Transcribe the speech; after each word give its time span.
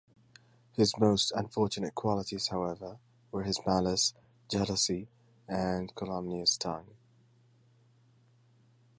His 0.71 0.97
most 0.97 1.31
unfortunate 1.33 1.93
qualities, 1.93 2.47
however, 2.47 2.97
were 3.31 3.43
his 3.43 3.59
malice, 3.67 4.15
jealousy, 4.49 5.09
and 5.47 5.93
calumnious 5.93 6.57
tongue. 6.57 6.95